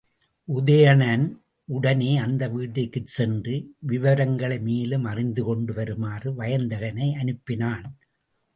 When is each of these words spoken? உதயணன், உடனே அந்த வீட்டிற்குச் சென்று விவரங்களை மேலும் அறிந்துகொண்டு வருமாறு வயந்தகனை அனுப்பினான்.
உதயணன், 0.47 1.35
உடனே 1.65 2.17
அந்த 2.17 2.47
வீட்டிற்குச் 2.47 3.05
சென்று 3.05 3.75
விவரங்களை 3.79 4.59
மேலும் 4.59 5.05
அறிந்துகொண்டு 5.05 5.73
வருமாறு 5.73 6.31
வயந்தகனை 6.31 7.13
அனுப்பினான். 7.13 7.85